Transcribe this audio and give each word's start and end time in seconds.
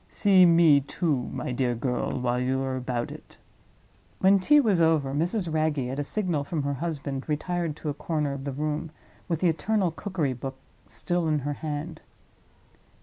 See 0.09 0.47
me, 0.47 0.79
too, 0.81 1.29
my 1.31 1.51
dear 1.51 1.75
girl, 1.75 2.19
while 2.19 2.39
you 2.39 2.59
are 2.63 2.75
about 2.75 3.11
it." 3.11 3.37
When 4.17 4.39
tea 4.39 4.59
was 4.59 4.81
over, 4.81 5.13
Mrs. 5.13 5.53
Wragge, 5.53 5.87
at 5.91 5.99
a 5.99 6.03
signal 6.03 6.43
from 6.43 6.63
her 6.63 6.73
husband, 6.73 7.29
retired 7.29 7.75
to 7.75 7.89
a 7.89 7.93
corner 7.93 8.33
of 8.33 8.43
the 8.43 8.51
room, 8.51 8.89
with 9.27 9.41
the 9.41 9.47
eternal 9.47 9.91
cookery 9.91 10.33
book 10.33 10.57
still 10.87 11.27
in 11.27 11.41
her 11.45 11.53
hand. 11.53 12.01